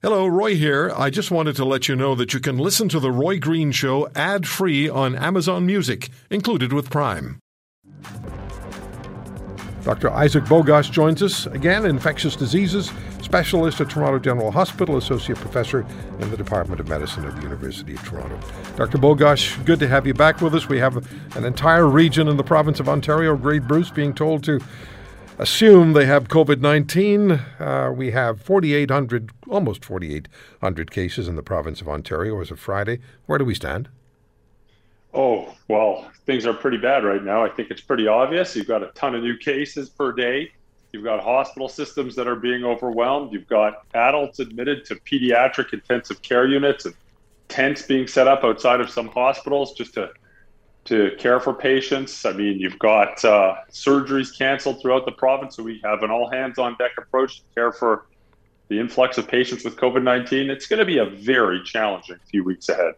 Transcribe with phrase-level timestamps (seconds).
[0.00, 0.92] Hello, Roy here.
[0.96, 3.72] I just wanted to let you know that you can listen to The Roy Green
[3.72, 7.40] Show ad free on Amazon Music, included with Prime.
[9.82, 10.10] Dr.
[10.10, 12.92] Isaac Bogoch joins us again, infectious diseases
[13.22, 15.84] specialist at Toronto General Hospital, associate professor
[16.20, 18.38] in the Department of Medicine at the University of Toronto.
[18.76, 18.98] Dr.
[18.98, 20.68] Bogoch, good to have you back with us.
[20.68, 20.96] We have
[21.36, 24.60] an entire region in the province of Ontario, Grey Bruce, being told to
[25.38, 27.30] assume they have COVID 19.
[27.30, 32.98] Uh, we have 4,800, almost 4,800 cases in the province of Ontario as of Friday.
[33.26, 33.88] Where do we stand?
[35.14, 37.42] Oh, well, things are pretty bad right now.
[37.42, 38.54] I think it's pretty obvious.
[38.54, 40.52] You've got a ton of new cases per day.
[40.92, 43.32] You've got hospital systems that are being overwhelmed.
[43.32, 46.94] You've got adults admitted to pediatric intensive care units and
[47.48, 50.10] tents being set up outside of some hospitals just to
[50.88, 52.24] to care for patients.
[52.24, 56.30] I mean, you've got uh, surgeries canceled throughout the province, so we have an all
[56.30, 58.06] hands on deck approach to care for
[58.68, 60.50] the influx of patients with COVID 19.
[60.50, 62.94] It's going to be a very challenging few weeks ahead.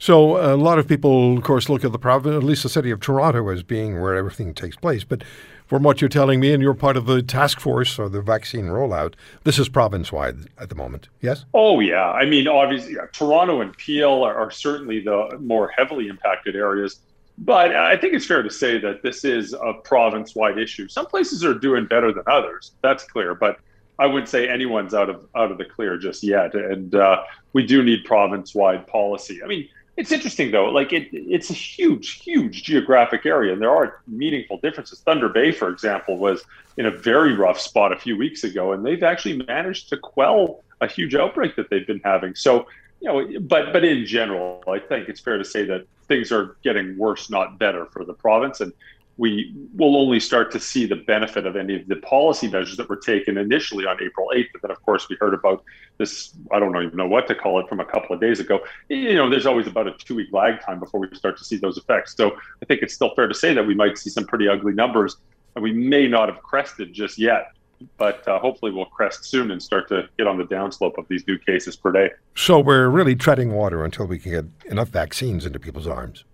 [0.00, 2.90] So, a lot of people, of course, look at the province, at least the city
[2.90, 5.04] of Toronto, as being where everything takes place.
[5.04, 5.22] But
[5.66, 8.64] from what you're telling me, and you're part of the task force or the vaccine
[8.64, 9.14] rollout,
[9.44, 11.08] this is province wide at the moment.
[11.20, 11.44] Yes?
[11.54, 12.10] Oh, yeah.
[12.10, 16.98] I mean, obviously, yeah, Toronto and Peel are, are certainly the more heavily impacted areas.
[17.38, 20.88] But I think it's fair to say that this is a province wide issue.
[20.88, 22.72] Some places are doing better than others.
[22.82, 23.34] That's clear.
[23.34, 23.58] But
[23.98, 26.54] I wouldn't say anyone's out of out of the clear just yet.
[26.54, 29.42] And uh, we do need province wide policy.
[29.42, 30.66] I mean, it's interesting though.
[30.66, 35.00] Like it, it's a huge, huge geographic area, and there are meaningful differences.
[35.00, 36.42] Thunder Bay, for example, was
[36.76, 40.64] in a very rough spot a few weeks ago, and they've actually managed to quell
[40.80, 42.34] a huge outbreak that they've been having.
[42.34, 42.66] So
[43.00, 46.56] you know, but but in general, I think it's fair to say that things are
[46.62, 48.72] getting worse, not better, for the province, and
[49.18, 52.88] we will only start to see the benefit of any of the policy measures that
[52.88, 54.46] were taken initially on April 8th.
[54.52, 55.62] But then, of course, we heard about
[55.98, 56.34] this.
[56.50, 58.60] I don't even know what to call it from a couple of days ago.
[58.88, 61.56] You know, there's always about a two week lag time before we start to see
[61.56, 62.16] those effects.
[62.16, 64.72] So I think it's still fair to say that we might see some pretty ugly
[64.72, 65.18] numbers,
[65.54, 67.52] and we may not have crested just yet
[67.96, 71.26] but uh, hopefully we'll crest soon and start to get on the downslope of these
[71.26, 72.10] new cases per day.
[72.34, 76.24] So we're really treading water until we can get enough vaccines into people's arms.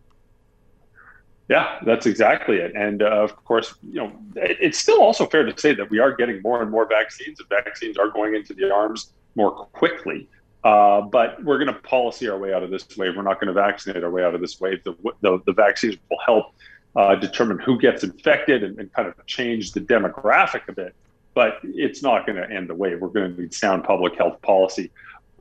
[1.49, 2.73] Yeah, that's exactly it.
[2.75, 5.99] And uh, of course, you know, it, it's still also fair to say that we
[5.99, 10.29] are getting more and more vaccines, and vaccines are going into the arms more quickly.
[10.65, 13.17] Uh, but we're going to policy our way out of this wave.
[13.17, 14.83] We're not going to vaccinate our way out of this wave.
[14.85, 16.53] The, the, the vaccines will help
[16.97, 20.95] uh, determine who gets infected and, and, kind of change the demographic a bit
[21.38, 23.00] but it's not going to end the wave.
[23.00, 24.91] We're going to need sound public health policy.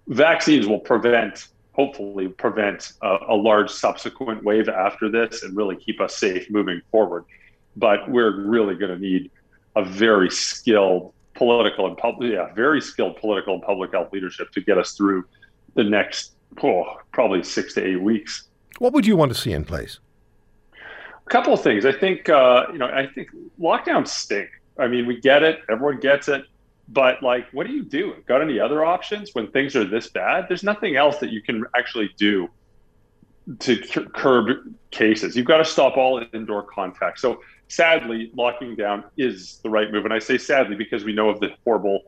[0.05, 5.99] Vaccines will prevent, hopefully, prevent a, a large subsequent wave after this and really keep
[5.99, 7.25] us safe moving forward.
[7.75, 9.31] But we're really going to need
[9.75, 14.61] a very skilled political and public, yeah, very skilled political and public health leadership to
[14.61, 15.25] get us through
[15.73, 18.49] the next, oh, probably six to eight weeks.
[18.77, 19.97] What would you want to see in place?
[20.75, 21.87] A couple of things.
[21.87, 23.29] I think, uh, you know, I think
[23.59, 24.49] lockdowns stink.
[24.79, 25.59] I mean, we get it.
[25.69, 26.45] Everyone gets it.
[26.89, 28.15] But like, what do you do?
[28.27, 30.45] Got any other options when things are this bad?
[30.47, 32.49] There's nothing else that you can actually do
[33.59, 33.77] to
[34.13, 34.57] curb
[34.91, 35.35] cases.
[35.35, 37.19] You've got to stop all indoor contact.
[37.19, 40.05] So sadly, locking down is the right move.
[40.05, 42.01] And I say sadly because we know of the horrible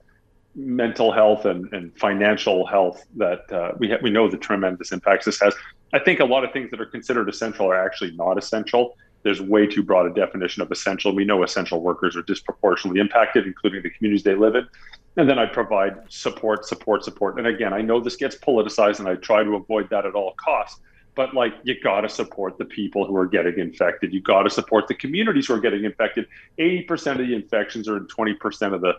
[0.55, 5.25] mental health and, and financial health that uh, we ha- we know the tremendous impacts
[5.25, 5.53] this has.
[5.93, 9.41] I think a lot of things that are considered essential are actually not essential there's
[9.41, 11.13] way too broad a definition of essential.
[11.13, 14.67] We know essential workers are disproportionately impacted, including the communities they live in.
[15.17, 17.37] And then I provide support, support, support.
[17.37, 20.33] And again, I know this gets politicized, and I try to avoid that at all
[20.33, 20.79] costs.
[21.15, 24.13] But like, you got to support the people who are getting infected.
[24.13, 26.27] You got to support the communities who are getting infected.
[26.57, 28.93] 80% of the infections are in 20% of the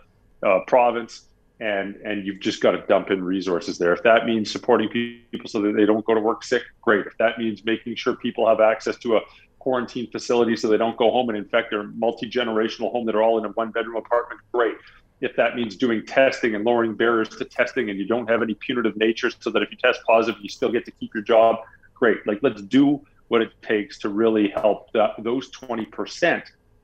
[0.45, 1.25] uh, province
[1.61, 3.93] and and you've just got to dump in resources there.
[3.93, 7.05] If that means supporting people so that they don't go to work sick, great.
[7.05, 9.21] If that means making sure people have access to a
[9.61, 13.21] quarantine facility so they don't go home and infect their multi generational home that are
[13.21, 14.75] all in a one bedroom apartment, great.
[15.21, 18.55] If that means doing testing and lowering barriers to testing and you don't have any
[18.55, 21.57] punitive nature so that if you test positive, you still get to keep your job,
[21.93, 22.25] great.
[22.25, 26.43] Like, let's do what it takes to really help those 20%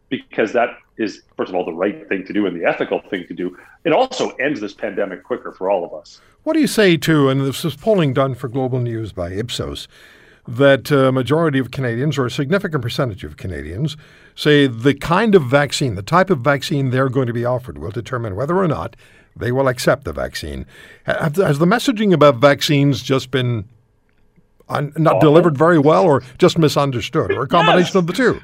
[0.10, 3.26] because that is, first of all, the right thing to do and the ethical thing
[3.28, 3.58] to do.
[3.86, 6.22] It also ends this pandemic quicker for all of us.
[6.44, 9.88] What do you say to, and this is polling done for Global News by Ipsos,
[10.48, 13.98] that a majority of Canadians, or a significant percentage of Canadians,
[14.36, 17.92] say the kind of vaccine, the type of vaccine they're going to be offered will
[17.92, 18.96] determine whether or not
[19.36, 20.66] they will accept the vaccine.
[21.06, 23.68] Has the messaging about vaccines just been
[24.70, 27.96] un- not delivered very well or just misunderstood or a combination yes.
[27.96, 28.42] of the two?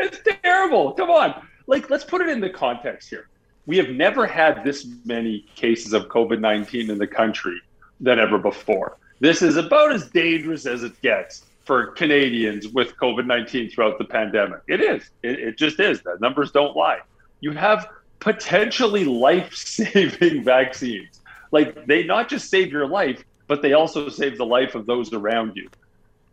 [0.00, 0.92] It's terrible.
[0.92, 1.46] Come on.
[1.66, 3.28] Like, let's put it in the context here.
[3.66, 7.60] we have never had this many cases of COVID 19 in the country
[8.00, 8.96] than ever before.
[9.20, 14.04] This is about as dangerous as it gets for Canadians with COVID 19 throughout the
[14.04, 14.60] pandemic.
[14.68, 15.10] It is.
[15.22, 16.00] It, it, just is.
[16.02, 17.00] The numbers don't lie.
[17.40, 17.88] You have
[18.20, 21.20] potentially life saving vaccines.
[21.50, 25.12] Like they not just save your life, but they also save the life of those
[25.12, 25.68] around you.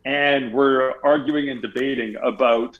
[0.06, 2.78] And we're arguing and debating about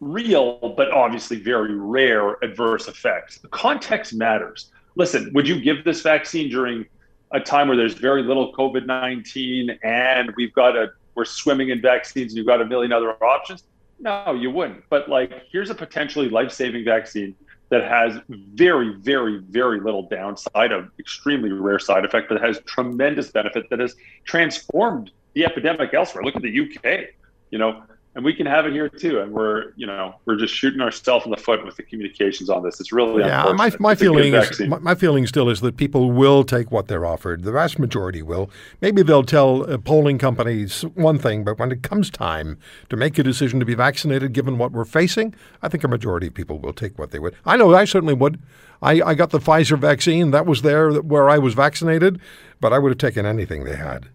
[0.00, 3.38] real, but obviously very rare adverse effects.
[3.38, 4.70] The context matters.
[4.96, 6.86] Listen, would you give this vaccine during
[7.34, 11.82] a time where there's very little COVID 19 and we've got a, we're swimming in
[11.82, 13.64] vaccines and you've got a million other options?
[13.98, 14.84] No, you wouldn't.
[14.88, 17.34] But like, here's a potentially life saving vaccine
[17.70, 23.30] that has very, very, very little downside, of extremely rare side effect, but has tremendous
[23.30, 26.22] benefit that has transformed the epidemic elsewhere.
[26.22, 27.08] Look at the UK.
[27.50, 27.82] You know,
[28.14, 29.20] and we can have it here too.
[29.20, 32.62] And we're, you know, we're just shooting ourselves in the foot with the communications on
[32.62, 32.78] this.
[32.80, 33.52] It's really yeah.
[33.56, 37.04] My my feeling is my, my, feeling still is that people will take what they're
[37.04, 37.42] offered.
[37.42, 38.50] The vast majority will.
[38.80, 42.58] Maybe they'll tell uh, polling companies one thing, but when it comes time
[42.88, 46.28] to make a decision to be vaccinated, given what we're facing, I think a majority
[46.28, 47.34] of people will take what they would.
[47.44, 48.40] I know I certainly would.
[48.80, 50.30] I, I got the Pfizer vaccine.
[50.30, 52.20] That was there where I was vaccinated,
[52.60, 54.08] but I would have taken anything they had.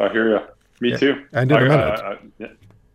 [0.00, 0.38] I hear you.
[0.80, 0.96] Me yeah.
[0.96, 1.24] too.
[1.32, 2.00] And in I, a minute.
[2.40, 2.48] Uh, uh,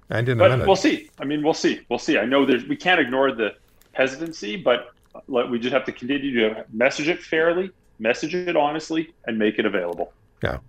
[0.10, 0.68] and in but a minute.
[0.68, 1.10] We'll see.
[1.20, 1.82] I mean, we'll see.
[1.90, 2.18] We'll see.
[2.18, 3.56] I know there's we can't ignore the
[3.94, 4.94] hesitancy, but
[5.28, 9.66] we just have to continue to message it fairly, message it honestly, and make it
[9.66, 10.14] available.
[10.44, 10.60] Yeah.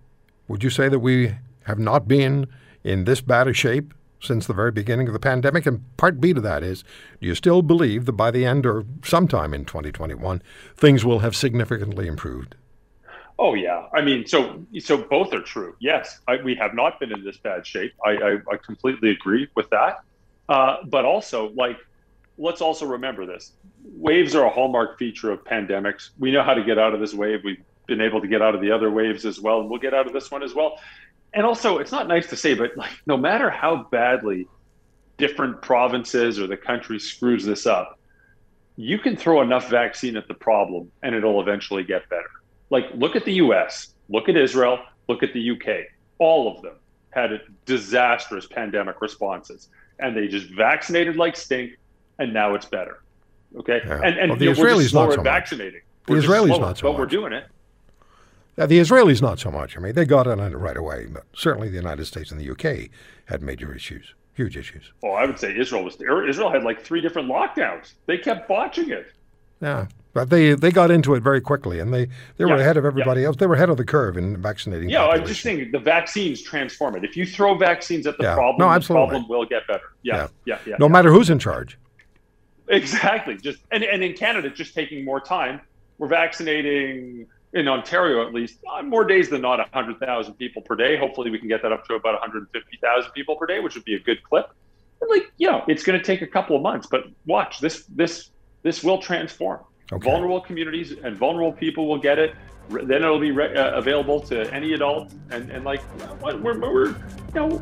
[0.47, 2.47] Would you say that we have not been
[2.83, 5.67] in this bad a shape since the very beginning of the pandemic?
[5.67, 6.83] And part B to that is,
[7.21, 10.41] do you still believe that by the end or sometime in 2021,
[10.75, 12.55] things will have significantly improved?
[13.41, 15.73] Oh yeah, I mean, so so both are true.
[15.79, 17.93] Yes, I, we have not been in this bad shape.
[18.05, 20.01] I, I, I completely agree with that.
[20.49, 21.77] Uh, but also, like,
[22.37, 26.09] let's also remember this: waves are a hallmark feature of pandemics.
[26.19, 27.39] We know how to get out of this wave.
[27.45, 29.93] We've been able to get out of the other waves as well, and we'll get
[29.93, 30.77] out of this one as well.
[31.33, 34.47] And also, it's not nice to say, but like, no matter how badly
[35.17, 37.97] different provinces or the country screws this up,
[38.75, 42.29] you can throw enough vaccine at the problem, and it'll eventually get better
[42.69, 45.87] like look at the US, look at Israel, look at the UK.
[46.19, 46.75] All of them
[47.11, 49.69] had disastrous pandemic responses,
[49.99, 51.77] and they just vaccinated like stink,
[52.19, 53.01] and now it's better.
[53.57, 54.01] Okay, yeah.
[54.03, 55.81] and and well, the you know, Israelis not so vaccinating.
[56.05, 56.81] The we're Israelis not so much.
[56.81, 56.99] but much.
[56.99, 57.45] we're doing it.
[58.57, 59.77] Yeah, the Israelis not so much.
[59.77, 62.51] I mean, they got on it right away, but certainly the United States and the
[62.51, 62.89] UK
[63.25, 64.91] had major issues, huge issues.
[65.01, 67.93] Oh, I would say Israel was Israel had like three different lockdowns.
[68.05, 69.13] They kept botching it.
[69.61, 72.07] Yeah, but they they got into it very quickly, and they,
[72.37, 73.27] they were yeah, ahead of everybody yeah.
[73.27, 73.37] else.
[73.37, 74.89] They were ahead of the curve in vaccinating.
[74.89, 77.03] Yeah, I'm just saying the vaccines transform it.
[77.03, 78.33] If you throw vaccines at the yeah.
[78.33, 79.93] problem, no, the problem will get better.
[80.01, 80.75] Yeah, yeah, yeah.
[80.79, 81.77] no matter who's in charge.
[82.69, 83.35] Exactly.
[83.35, 85.61] Just and, and in Canada, just taking more time.
[85.97, 90.95] We're vaccinating in Ontario at least uh, more days than not 100,000 people per day.
[90.95, 93.95] Hopefully, we can get that up to about 150,000 people per day, which would be
[93.95, 94.51] a good clip.
[95.01, 97.85] And like, you know, it's going to take a couple of months, but watch this.
[97.85, 98.29] This
[98.61, 99.61] this will transform.
[99.91, 100.07] Okay.
[100.09, 102.35] Vulnerable communities and vulnerable people will get it.
[102.69, 105.81] Then it'll be re- uh, available to any adult, and, and like
[106.21, 106.95] we're, we're, you
[107.33, 107.59] know,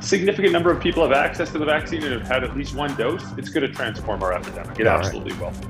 [0.00, 2.96] significant number of people have access to the vaccine and have had at least one
[2.96, 3.22] dose.
[3.36, 4.80] It's going to transform our epidemic.
[4.80, 5.52] It All absolutely right.
[5.52, 5.60] will.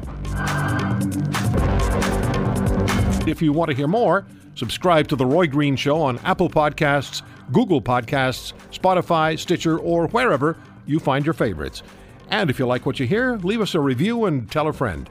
[3.28, 4.24] If you want to hear more,
[4.54, 10.56] subscribe to the Roy Green Show on Apple Podcasts, Google Podcasts, Spotify, Stitcher, or wherever
[10.86, 11.82] you find your favorites.
[12.30, 15.10] And if you like what you hear, leave us a review and tell a friend.